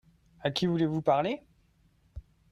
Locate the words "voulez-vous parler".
0.65-1.43